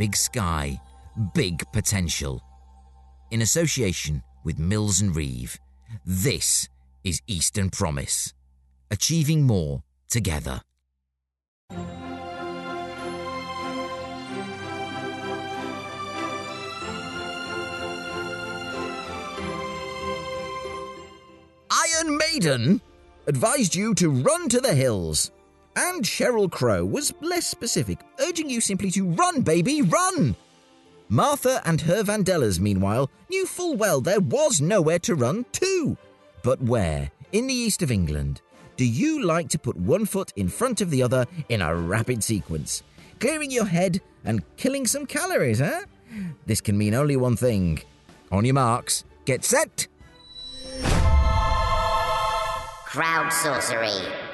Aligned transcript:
big 0.00 0.16
sky, 0.16 0.80
big 1.34 1.62
potential. 1.74 2.40
In 3.30 3.42
association 3.42 4.22
with 4.44 4.58
Mills 4.58 5.02
and 5.02 5.14
Reeve, 5.14 5.60
this 6.06 6.70
is 7.04 7.20
Eastern 7.26 7.68
Promise. 7.68 8.32
Achieving 8.90 9.42
more 9.42 9.82
together. 10.08 10.62
Iron 21.70 22.16
Maiden 22.16 22.80
advised 23.26 23.74
you 23.74 23.94
to 23.96 24.08
run 24.08 24.48
to 24.48 24.62
the 24.62 24.74
hills. 24.74 25.30
And 25.82 26.04
Sheryl 26.04 26.52
Crow 26.52 26.84
was 26.84 27.14
less 27.22 27.46
specific, 27.46 28.00
urging 28.20 28.50
you 28.50 28.60
simply 28.60 28.90
to 28.90 29.08
run, 29.12 29.40
baby, 29.40 29.80
run! 29.80 30.36
Martha 31.08 31.62
and 31.64 31.80
her 31.80 32.02
Vandellas, 32.02 32.60
meanwhile, 32.60 33.10
knew 33.30 33.46
full 33.46 33.76
well 33.76 34.02
there 34.02 34.20
was 34.20 34.60
nowhere 34.60 34.98
to 34.98 35.14
run 35.14 35.46
to. 35.52 35.96
But 36.42 36.60
where, 36.60 37.10
in 37.32 37.46
the 37.46 37.54
east 37.54 37.80
of 37.80 37.90
England, 37.90 38.42
do 38.76 38.84
you 38.84 39.24
like 39.24 39.48
to 39.48 39.58
put 39.58 39.74
one 39.74 40.04
foot 40.04 40.34
in 40.36 40.50
front 40.50 40.82
of 40.82 40.90
the 40.90 41.02
other 41.02 41.24
in 41.48 41.62
a 41.62 41.74
rapid 41.74 42.22
sequence, 42.22 42.82
clearing 43.18 43.50
your 43.50 43.64
head 43.64 44.02
and 44.22 44.44
killing 44.58 44.86
some 44.86 45.06
calories, 45.06 45.62
eh? 45.62 45.84
This 46.44 46.60
can 46.60 46.76
mean 46.76 46.92
only 46.92 47.16
one 47.16 47.36
thing. 47.36 47.80
On 48.30 48.44
your 48.44 48.52
marks, 48.52 49.04
get 49.24 49.44
set. 49.46 49.88
Crowdsourcery. 52.84 54.29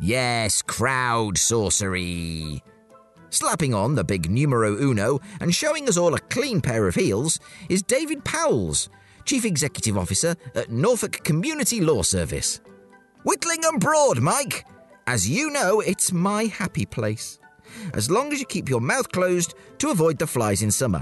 Yes, 0.00 0.62
crowdsourcery. 0.62 2.62
Slapping 3.30 3.74
on 3.74 3.94
the 3.94 4.04
big 4.04 4.30
numero 4.30 4.80
uno 4.80 5.20
and 5.40 5.54
showing 5.54 5.88
us 5.88 5.96
all 5.96 6.14
a 6.14 6.20
clean 6.20 6.60
pair 6.60 6.86
of 6.86 6.94
heels 6.94 7.40
is 7.68 7.82
David 7.82 8.24
Powles, 8.24 8.88
Chief 9.24 9.44
Executive 9.44 9.98
Officer 9.98 10.36
at 10.54 10.70
Norfolk 10.70 11.24
Community 11.24 11.80
Law 11.80 12.02
Service. 12.02 12.60
Whitlingham 13.24 13.78
Broad, 13.78 14.20
Mike. 14.20 14.64
As 15.06 15.28
you 15.28 15.50
know, 15.50 15.80
it's 15.80 16.12
my 16.12 16.44
happy 16.44 16.86
place. 16.86 17.38
As 17.92 18.10
long 18.10 18.32
as 18.32 18.40
you 18.40 18.46
keep 18.46 18.68
your 18.68 18.80
mouth 18.80 19.10
closed 19.10 19.54
to 19.78 19.90
avoid 19.90 20.18
the 20.18 20.26
flies 20.26 20.62
in 20.62 20.70
summer. 20.70 21.00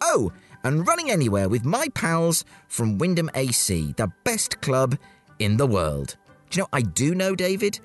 Oh, 0.00 0.32
and 0.64 0.86
running 0.86 1.10
anywhere 1.10 1.48
with 1.48 1.64
my 1.64 1.88
pals 1.94 2.44
from 2.66 2.98
Wymondham 2.98 3.30
AC, 3.34 3.94
the 3.96 4.10
best 4.24 4.60
club 4.60 4.96
in 5.38 5.56
the 5.56 5.66
world. 5.66 6.16
Do 6.50 6.58
you 6.58 6.62
know, 6.62 6.68
I 6.72 6.82
do 6.82 7.14
know 7.14 7.34
David. 7.34 7.80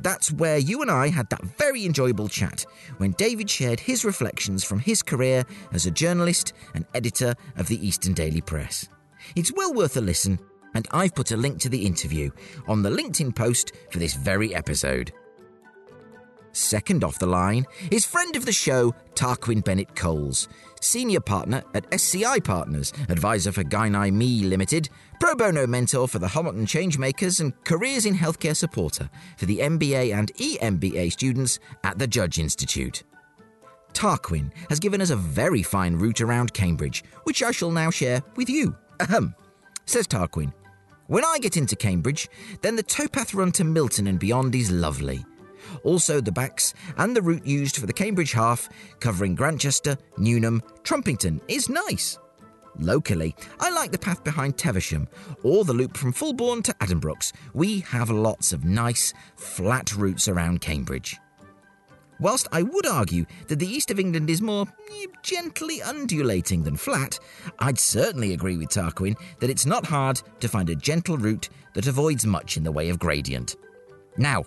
That's 0.00 0.32
where 0.32 0.58
you 0.58 0.82
and 0.82 0.90
I 0.90 1.08
had 1.08 1.30
that 1.30 1.44
very 1.44 1.84
enjoyable 1.84 2.28
chat 2.28 2.66
when 2.98 3.12
David 3.12 3.48
shared 3.48 3.80
his 3.80 4.04
reflections 4.04 4.64
from 4.64 4.80
his 4.80 5.02
career 5.02 5.44
as 5.72 5.86
a 5.86 5.90
journalist 5.90 6.52
and 6.74 6.84
editor 6.94 7.34
of 7.56 7.68
the 7.68 7.86
Eastern 7.86 8.14
Daily 8.14 8.40
Press. 8.40 8.88
It's 9.36 9.52
well 9.54 9.72
worth 9.72 9.96
a 9.96 10.00
listen, 10.00 10.40
and 10.74 10.88
I've 10.90 11.14
put 11.14 11.30
a 11.30 11.36
link 11.36 11.60
to 11.60 11.68
the 11.68 11.86
interview 11.86 12.30
on 12.66 12.82
the 12.82 12.90
LinkedIn 12.90 13.34
post 13.34 13.72
for 13.90 13.98
this 13.98 14.14
very 14.14 14.54
episode. 14.54 15.12
Second 16.52 17.04
off 17.04 17.18
the 17.18 17.26
line 17.26 17.64
is 17.90 18.04
friend 18.04 18.34
of 18.34 18.44
the 18.44 18.52
show, 18.52 18.94
Tarquin 19.14 19.62
Bennett 19.62 19.94
Coles, 19.94 20.48
senior 20.80 21.20
partner 21.20 21.62
at 21.74 21.92
SCI 21.92 22.40
Partners, 22.40 22.92
advisor 23.08 23.52
for 23.52 23.62
Guynai 23.62 24.12
Me 24.12 24.42
Limited, 24.42 24.88
pro 25.20 25.34
bono 25.34 25.66
mentor 25.66 26.08
for 26.08 26.18
the 26.18 26.28
Hamilton 26.28 26.66
Changemakers, 26.66 27.40
and 27.40 27.52
careers 27.64 28.06
in 28.06 28.14
healthcare 28.14 28.56
supporter 28.56 29.08
for 29.36 29.46
the 29.46 29.58
MBA 29.58 30.12
and 30.14 30.34
EMBA 30.34 31.12
students 31.12 31.60
at 31.84 31.98
the 31.98 32.06
Judge 32.06 32.38
Institute. 32.38 33.04
Tarquin 33.92 34.50
has 34.68 34.80
given 34.80 35.00
us 35.00 35.10
a 35.10 35.16
very 35.16 35.62
fine 35.62 35.96
route 35.96 36.20
around 36.20 36.52
Cambridge, 36.52 37.04
which 37.24 37.42
I 37.42 37.50
shall 37.50 37.70
now 37.70 37.90
share 37.90 38.22
with 38.36 38.48
you. 38.48 38.76
Ahem, 39.00 39.34
says 39.86 40.06
Tarquin. 40.06 40.52
When 41.06 41.24
I 41.24 41.38
get 41.38 41.56
into 41.56 41.74
Cambridge, 41.74 42.28
then 42.62 42.76
the 42.76 42.84
towpath 42.84 43.34
run 43.34 43.50
to 43.52 43.64
Milton 43.64 44.06
and 44.06 44.18
beyond 44.18 44.54
is 44.54 44.70
lovely. 44.70 45.24
Also, 45.84 46.20
the 46.20 46.32
backs 46.32 46.74
and 46.96 47.16
the 47.16 47.22
route 47.22 47.46
used 47.46 47.76
for 47.76 47.86
the 47.86 47.92
Cambridge 47.92 48.32
half, 48.32 48.68
covering 49.00 49.34
Grantchester, 49.34 49.96
Newnham, 50.18 50.62
Trumpington, 50.82 51.40
is 51.48 51.68
nice. 51.68 52.18
Locally, 52.78 53.34
I 53.58 53.70
like 53.70 53.92
the 53.92 53.98
path 53.98 54.24
behind 54.24 54.56
Teversham 54.56 55.08
or 55.42 55.64
the 55.64 55.74
loop 55.74 55.96
from 55.96 56.12
Fulbourn 56.12 56.62
to 56.64 56.74
Addenbrooke's. 56.74 57.32
We 57.52 57.80
have 57.80 58.10
lots 58.10 58.52
of 58.52 58.64
nice, 58.64 59.12
flat 59.36 59.94
routes 59.96 60.28
around 60.28 60.60
Cambridge. 60.60 61.18
Whilst 62.20 62.48
I 62.52 62.62
would 62.62 62.86
argue 62.86 63.24
that 63.48 63.58
the 63.58 63.66
east 63.66 63.90
of 63.90 63.98
England 63.98 64.28
is 64.28 64.42
more 64.42 64.66
eh, 64.92 65.06
gently 65.22 65.80
undulating 65.80 66.62
than 66.62 66.76
flat, 66.76 67.18
I'd 67.58 67.78
certainly 67.78 68.34
agree 68.34 68.58
with 68.58 68.68
Tarquin 68.68 69.16
that 69.40 69.48
it's 69.48 69.64
not 69.64 69.86
hard 69.86 70.20
to 70.40 70.48
find 70.48 70.68
a 70.68 70.76
gentle 70.76 71.16
route 71.16 71.48
that 71.74 71.86
avoids 71.86 72.26
much 72.26 72.58
in 72.58 72.62
the 72.62 72.72
way 72.72 72.90
of 72.90 72.98
gradient. 72.98 73.56
Now, 74.18 74.44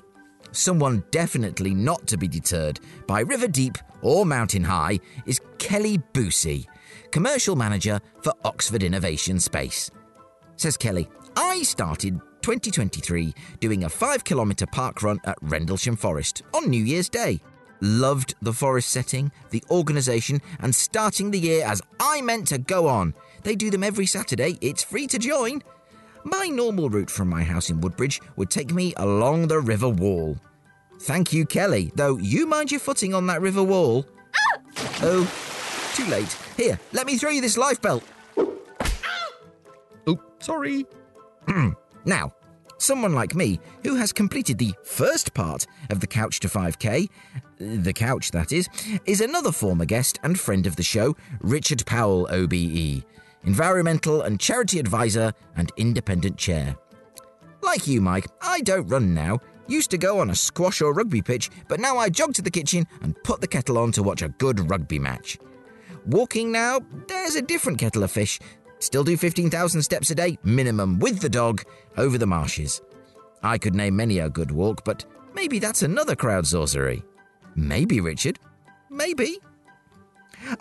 someone 0.53 1.03
definitely 1.11 1.73
not 1.73 2.07
to 2.07 2.17
be 2.17 2.27
deterred 2.27 2.79
by 3.07 3.21
River 3.21 3.47
Deep 3.47 3.77
or 4.01 4.25
Mountain 4.25 4.63
High 4.63 4.99
is 5.25 5.41
Kelly 5.57 5.99
Boosie, 6.13 6.67
commercial 7.11 7.55
manager 7.55 7.99
for 8.21 8.33
Oxford 8.45 8.83
Innovation 8.83 9.39
Space. 9.39 9.91
Says 10.55 10.77
Kelly, 10.77 11.09
I 11.35 11.63
started 11.63 12.19
2023 12.41 13.33
doing 13.59 13.83
a 13.85 13.89
5 13.89 14.23
kilometre 14.23 14.67
park 14.67 15.01
run 15.01 15.19
at 15.25 15.37
Rendlesham 15.41 15.95
Forest 15.95 16.43
on 16.53 16.69
New 16.69 16.83
Year's 16.83 17.09
Day. 17.09 17.39
Loved 17.81 18.35
the 18.41 18.53
forest 18.53 18.91
setting, 18.91 19.31
the 19.49 19.63
organisation, 19.69 20.41
and 20.59 20.73
starting 20.73 21.31
the 21.31 21.39
year 21.39 21.65
as 21.65 21.81
I 21.99 22.21
meant 22.21 22.47
to 22.47 22.57
go 22.57 22.87
on. 22.87 23.13
They 23.43 23.55
do 23.55 23.69
them 23.69 23.83
every 23.83 24.05
Saturday, 24.05 24.57
it's 24.61 24.83
free 24.83 25.07
to 25.07 25.19
join. 25.19 25.63
My 26.23 26.47
normal 26.47 26.89
route 26.89 27.09
from 27.09 27.29
my 27.29 27.43
house 27.43 27.69
in 27.69 27.81
Woodbridge 27.81 28.21
would 28.35 28.49
take 28.49 28.73
me 28.73 28.93
along 28.97 29.47
the 29.47 29.59
river 29.59 29.89
wall. 29.89 30.37
Thank 31.01 31.33
you, 31.33 31.45
Kelly, 31.45 31.91
though 31.95 32.17
you 32.17 32.45
mind 32.45 32.71
your 32.71 32.79
footing 32.79 33.13
on 33.13 33.27
that 33.27 33.41
river 33.41 33.63
wall. 33.63 34.05
Ah! 34.35 34.59
Oh, 35.01 35.91
too 35.95 36.05
late. 36.05 36.31
Here, 36.55 36.79
let 36.93 37.05
me 37.05 37.17
throw 37.17 37.29
you 37.29 37.41
this 37.41 37.57
life 37.57 37.81
belt. 37.81 38.03
Oh, 40.07 40.19
sorry. 40.39 40.85
Hmm, 41.47 41.71
now, 42.05 42.33
someone 42.77 43.13
like 43.13 43.35
me 43.35 43.59
who 43.83 43.95
has 43.95 44.13
completed 44.13 44.57
the 44.57 44.73
first 44.83 45.33
part 45.33 45.65
of 45.89 45.99
the 45.99 46.07
Couch 46.07 46.39
to 46.41 46.47
5K, 46.47 47.09
the 47.57 47.93
couch 47.93 48.31
that 48.31 48.51
is, 48.51 48.67
is 49.05 49.21
another 49.21 49.51
former 49.51 49.85
guest 49.85 50.19
and 50.23 50.39
friend 50.39 50.67
of 50.67 50.75
the 50.75 50.83
show, 50.83 51.15
Richard 51.41 51.85
Powell, 51.85 52.27
OBE, 52.31 53.03
environmental 53.45 54.21
and 54.21 54.39
charity 54.39 54.79
advisor 54.79 55.33
and 55.55 55.71
independent 55.77 56.37
chair. 56.37 56.75
Like 57.61 57.87
you, 57.87 58.01
Mike, 58.01 58.27
I 58.41 58.61
don't 58.61 58.87
run 58.87 59.13
now. 59.13 59.39
Used 59.67 59.91
to 59.91 59.97
go 59.97 60.19
on 60.19 60.29
a 60.29 60.35
squash 60.35 60.81
or 60.81 60.93
rugby 60.93 61.21
pitch, 61.21 61.49
but 61.67 61.79
now 61.79 61.97
I 61.97 62.09
jog 62.09 62.33
to 62.33 62.41
the 62.41 62.51
kitchen 62.51 62.85
and 63.01 63.21
put 63.23 63.39
the 63.39 63.47
kettle 63.47 63.77
on 63.77 63.91
to 63.93 64.03
watch 64.03 64.21
a 64.21 64.29
good 64.29 64.69
rugby 64.69 64.99
match. 64.99 65.37
Walking 66.05 66.51
now, 66.51 66.81
there's 67.07 67.35
a 67.35 67.41
different 67.41 67.79
kettle 67.79 68.03
of 68.03 68.11
fish. 68.11 68.39
Still 68.79 69.05
do 69.05 69.15
15,000 69.15 69.81
steps 69.81 70.09
a 70.11 70.15
day, 70.15 70.37
minimum, 70.43 70.99
with 70.99 71.21
the 71.21 71.29
dog, 71.29 71.63
over 71.95 72.17
the 72.17 72.27
marshes. 72.27 72.81
I 73.41 73.57
could 73.57 73.75
name 73.75 73.95
many 73.95 74.19
a 74.19 74.29
good 74.29 74.51
walk, 74.51 74.83
but 74.83 75.05
maybe 75.33 75.59
that's 75.59 75.83
another 75.83 76.15
crowdsourcery. 76.15 77.03
Maybe, 77.55 78.01
Richard. 78.01 78.39
Maybe. 78.89 79.39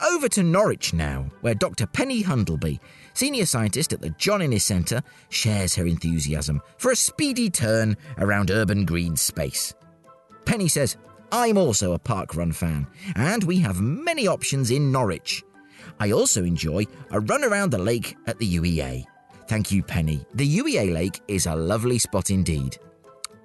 Over 0.03 0.29
to 0.31 0.43
Norwich 0.43 0.95
now, 0.95 1.31
where 1.41 1.55
Dr. 1.55 1.87
Penny 1.87 2.23
Hundleby, 2.23 2.79
senior 3.15 3.47
scientist 3.47 3.93
at 3.93 4.01
the 4.01 4.11
John 4.11 4.43
Innes 4.43 4.65
Centre, 4.65 5.03
shares 5.29 5.75
her 5.75 5.87
enthusiasm 5.87 6.61
for 6.79 6.91
a 6.91 6.97
speedy 6.97 7.51
turn 7.51 7.97
around 8.19 8.51
urban 8.51 8.85
green 8.85 9.17
space. 9.17 9.75
Penny 10.45 10.69
says, 10.69 10.97
I'm 11.31 11.57
also 11.57 11.93
a 11.93 11.99
park 11.99 12.37
run 12.37 12.53
fan, 12.53 12.87
and 13.17 13.43
we 13.45 13.59
have 13.61 13.81
many 13.81 14.27
options 14.27 14.71
in 14.71 14.93
Norwich. 14.93 15.43
I 15.99 16.13
also 16.13 16.45
enjoy 16.45 16.87
a 17.11 17.21
run 17.21 17.45
around 17.45 17.71
the 17.71 17.79
lake 17.79 18.17
at 18.27 18.39
the 18.39 18.57
UEA. 18.57 19.05
Thank 19.49 19.71
you, 19.71 19.83
Penny. 19.83 20.25
The 20.35 20.59
UEA 20.59 20.93
Lake 20.93 21.21
is 21.29 21.47
a 21.47 21.55
lovely 21.55 21.99
spot 21.99 22.31
indeed. 22.31 22.79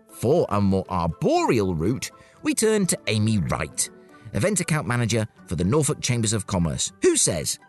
For 0.09 0.45
a 0.49 0.61
more 0.61 0.85
arboreal 0.89 1.75
route, 1.75 2.11
we 2.43 2.53
turn 2.53 2.85
to 2.87 2.97
Amy 3.07 3.39
Wright, 3.39 3.89
event 4.33 4.59
account 4.59 4.87
manager 4.87 5.27
for 5.45 5.55
the 5.55 5.63
Norfolk 5.63 6.01
Chambers 6.01 6.33
of 6.33 6.47
Commerce, 6.47 6.91
who 7.01 7.15
says, 7.15 7.59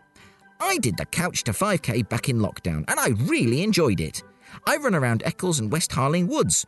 I 0.59 0.77
did 0.77 0.97
the 0.97 1.05
couch 1.05 1.43
to 1.45 1.51
5k 1.51 2.09
back 2.09 2.29
in 2.29 2.39
lockdown 2.39 2.83
and 2.87 2.99
I 2.99 3.09
really 3.23 3.63
enjoyed 3.63 4.01
it. 4.01 4.23
I 4.67 4.77
run 4.77 4.95
around 4.95 5.23
Eccles 5.25 5.59
and 5.59 5.71
West 5.71 5.91
Harling 5.91 6.27
Woods. 6.27 6.65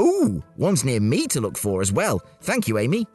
Ooh, 0.00 0.42
one's 0.56 0.84
near 0.84 1.00
me 1.00 1.26
to 1.28 1.40
look 1.40 1.56
for 1.56 1.80
as 1.80 1.92
well. 1.92 2.20
Thank 2.40 2.68
you, 2.68 2.78
Amy. 2.78 3.06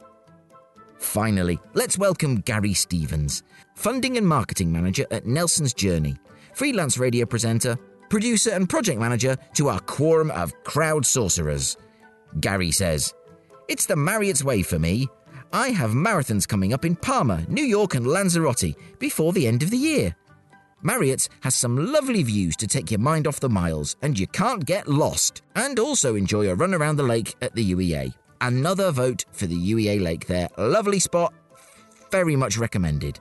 Finally, 0.98 1.58
let's 1.74 1.96
welcome 1.96 2.36
Gary 2.40 2.74
Stevens, 2.74 3.42
funding 3.76 4.16
and 4.16 4.26
marketing 4.26 4.72
manager 4.72 5.06
at 5.10 5.26
Nelson's 5.26 5.72
Journey, 5.72 6.16
freelance 6.54 6.98
radio 6.98 7.24
presenter, 7.24 7.78
producer 8.08 8.50
and 8.50 8.68
project 8.68 8.98
manager 9.00 9.36
to 9.54 9.68
our 9.68 9.80
quorum 9.80 10.30
of 10.32 10.52
crowd 10.64 11.06
sorcerers. 11.06 11.76
Gary 12.40 12.70
says, 12.70 13.14
It's 13.68 13.86
the 13.86 13.96
Marriott's 13.96 14.42
way 14.42 14.62
for 14.62 14.78
me. 14.78 15.08
I 15.52 15.70
have 15.70 15.92
marathons 15.92 16.46
coming 16.46 16.72
up 16.72 16.84
in 16.84 16.96
Parma, 16.96 17.44
New 17.48 17.64
York, 17.64 17.94
and 17.94 18.06
Lanzarote 18.06 18.74
before 18.98 19.32
the 19.32 19.46
end 19.46 19.62
of 19.62 19.70
the 19.70 19.78
year. 19.78 20.14
Marriott's 20.82 21.28
has 21.40 21.54
some 21.54 21.92
lovely 21.92 22.22
views 22.22 22.54
to 22.56 22.66
take 22.66 22.90
your 22.90 23.00
mind 23.00 23.26
off 23.26 23.40
the 23.40 23.48
miles, 23.48 23.96
and 24.02 24.18
you 24.18 24.26
can't 24.26 24.64
get 24.64 24.86
lost. 24.86 25.42
And 25.56 25.78
also 25.78 26.14
enjoy 26.14 26.48
a 26.48 26.54
run 26.54 26.74
around 26.74 26.96
the 26.96 27.02
lake 27.02 27.34
at 27.40 27.54
the 27.54 27.72
UEA. 27.72 28.14
Another 28.40 28.92
vote 28.92 29.24
for 29.32 29.46
the 29.46 29.56
UEA 29.56 30.00
Lake 30.00 30.26
there. 30.26 30.48
Lovely 30.56 31.00
spot, 31.00 31.34
very 32.10 32.36
much 32.36 32.56
recommended. 32.56 33.18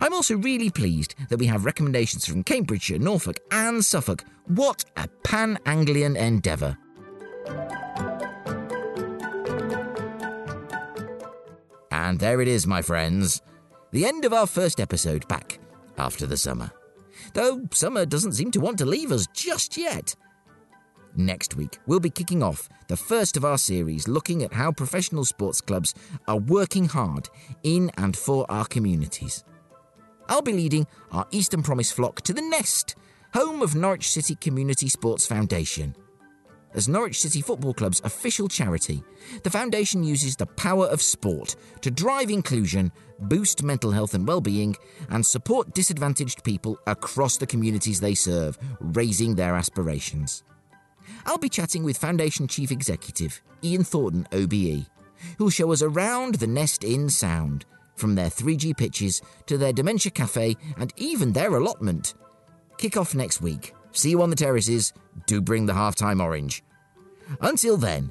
I'm 0.00 0.12
also 0.12 0.36
really 0.36 0.70
pleased 0.70 1.14
that 1.28 1.38
we 1.38 1.46
have 1.46 1.64
recommendations 1.64 2.26
from 2.26 2.42
Cambridgeshire, 2.42 2.98
Norfolk, 2.98 3.38
and 3.50 3.84
Suffolk. 3.84 4.24
What 4.46 4.84
a 4.96 5.08
pan 5.22 5.58
Anglian 5.66 6.16
endeavour! 6.16 6.76
And 12.08 12.18
there 12.18 12.40
it 12.40 12.48
is, 12.48 12.66
my 12.66 12.80
friends. 12.80 13.42
The 13.92 14.06
end 14.06 14.24
of 14.24 14.32
our 14.32 14.46
first 14.46 14.80
episode 14.80 15.28
back 15.28 15.58
after 15.98 16.24
the 16.24 16.38
summer. 16.38 16.70
Though 17.34 17.68
summer 17.70 18.06
doesn't 18.06 18.32
seem 18.32 18.50
to 18.52 18.60
want 18.60 18.78
to 18.78 18.86
leave 18.86 19.12
us 19.12 19.26
just 19.34 19.76
yet. 19.76 20.16
Next 21.16 21.54
week, 21.54 21.78
we'll 21.86 22.00
be 22.00 22.08
kicking 22.08 22.42
off 22.42 22.66
the 22.86 22.96
first 22.96 23.36
of 23.36 23.44
our 23.44 23.58
series 23.58 24.08
looking 24.08 24.42
at 24.42 24.54
how 24.54 24.72
professional 24.72 25.26
sports 25.26 25.60
clubs 25.60 25.94
are 26.26 26.38
working 26.38 26.86
hard 26.86 27.28
in 27.62 27.90
and 27.98 28.16
for 28.16 28.50
our 28.50 28.64
communities. 28.64 29.44
I'll 30.30 30.40
be 30.40 30.54
leading 30.54 30.86
our 31.12 31.26
Eastern 31.30 31.62
Promise 31.62 31.92
flock 31.92 32.22
to 32.22 32.32
the 32.32 32.40
Nest, 32.40 32.96
home 33.34 33.60
of 33.60 33.74
Norwich 33.74 34.10
City 34.10 34.34
Community 34.34 34.88
Sports 34.88 35.26
Foundation. 35.26 35.94
As 36.74 36.86
Norwich 36.86 37.20
City 37.20 37.40
Football 37.40 37.72
Club's 37.72 38.00
official 38.04 38.46
charity, 38.46 39.02
the 39.42 39.50
foundation 39.50 40.04
uses 40.04 40.36
the 40.36 40.46
power 40.46 40.86
of 40.86 41.00
sport 41.00 41.56
to 41.80 41.90
drive 41.90 42.30
inclusion, 42.30 42.92
boost 43.20 43.62
mental 43.62 43.90
health 43.90 44.12
and 44.14 44.28
well-being, 44.28 44.76
and 45.08 45.24
support 45.24 45.74
disadvantaged 45.74 46.44
people 46.44 46.78
across 46.86 47.38
the 47.38 47.46
communities 47.46 48.00
they 48.00 48.14
serve, 48.14 48.58
raising 48.80 49.34
their 49.34 49.54
aspirations. 49.54 50.44
I'll 51.24 51.38
be 51.38 51.48
chatting 51.48 51.84
with 51.84 51.96
Foundation 51.96 52.46
Chief 52.46 52.70
Executive 52.70 53.40
Ian 53.64 53.82
Thornton 53.82 54.26
OBE, 54.32 54.86
who'll 55.38 55.50
show 55.50 55.72
us 55.72 55.82
around 55.82 56.36
the 56.36 56.46
Nest 56.46 56.84
Inn 56.84 57.08
sound, 57.08 57.64
from 57.96 58.14
their 58.14 58.28
3G 58.28 58.76
pitches 58.76 59.22
to 59.46 59.58
their 59.58 59.72
dementia 59.72 60.12
cafe 60.12 60.56
and 60.76 60.92
even 60.96 61.32
their 61.32 61.56
allotment. 61.56 62.14
Kick 62.76 62.96
off 62.96 63.14
next 63.14 63.40
week. 63.40 63.74
See 63.92 64.10
you 64.10 64.22
on 64.22 64.30
the 64.30 64.36
terraces. 64.36 64.92
Do 65.28 65.42
bring 65.42 65.66
the 65.66 65.74
halftime 65.74 66.22
orange. 66.22 66.64
Until 67.42 67.76
then, 67.76 68.10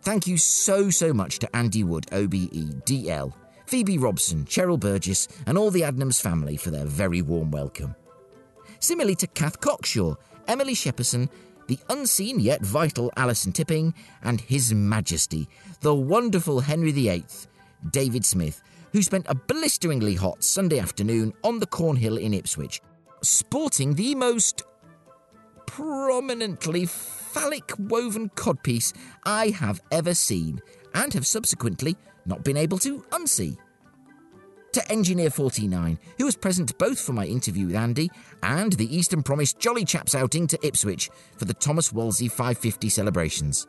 thank 0.00 0.26
you 0.26 0.38
so, 0.38 0.88
so 0.88 1.12
much 1.12 1.38
to 1.40 1.54
Andy 1.54 1.84
Wood, 1.84 2.06
OBE, 2.10 2.86
DL, 2.86 3.34
Phoebe 3.66 3.98
Robson, 3.98 4.46
Cheryl 4.46 4.80
Burgess, 4.80 5.28
and 5.46 5.58
all 5.58 5.70
the 5.70 5.82
Adnams 5.82 6.22
family 6.22 6.56
for 6.56 6.70
their 6.70 6.86
very 6.86 7.20
warm 7.20 7.50
welcome. 7.50 7.94
Similarly 8.78 9.14
to 9.16 9.26
Kath 9.26 9.60
Cockshaw, 9.60 10.16
Emily 10.48 10.74
Shepperson, 10.74 11.28
the 11.66 11.78
unseen 11.90 12.40
yet 12.40 12.62
vital 12.62 13.12
Alison 13.18 13.52
Tipping, 13.52 13.92
and 14.22 14.40
His 14.40 14.72
Majesty, 14.72 15.46
the 15.82 15.94
wonderful 15.94 16.60
Henry 16.60 16.92
VIII, 16.92 17.26
David 17.90 18.24
Smith, 18.24 18.62
who 18.94 19.02
spent 19.02 19.26
a 19.28 19.34
blisteringly 19.34 20.14
hot 20.14 20.42
Sunday 20.42 20.78
afternoon 20.78 21.34
on 21.42 21.58
the 21.58 21.66
Cornhill 21.66 22.16
in 22.16 22.32
Ipswich, 22.32 22.80
sporting 23.20 23.92
the 23.92 24.14
most 24.14 24.62
prominently 25.76 26.86
phallic 26.86 27.72
woven 27.78 28.30
codpiece 28.36 28.92
I 29.24 29.48
have 29.48 29.80
ever 29.90 30.14
seen, 30.14 30.62
and 30.94 31.12
have 31.12 31.26
subsequently 31.26 31.96
not 32.26 32.44
been 32.44 32.56
able 32.56 32.78
to 32.78 33.00
unsee. 33.10 33.56
To 34.72 34.92
Engineer 34.92 35.30
49, 35.30 35.98
who 36.18 36.24
was 36.26 36.36
present 36.36 36.76
both 36.78 37.00
for 37.00 37.12
my 37.12 37.24
interview 37.26 37.66
with 37.66 37.76
Andy 37.76 38.08
and 38.42 38.72
the 38.74 38.96
Eastern 38.96 39.22
Promise 39.24 39.54
Jolly 39.54 39.84
Chaps 39.84 40.14
outing 40.14 40.46
to 40.46 40.66
Ipswich 40.66 41.10
for 41.36 41.44
the 41.44 41.54
Thomas 41.54 41.92
Wolsey 41.92 42.28
550 42.28 42.88
celebrations. 42.88 43.66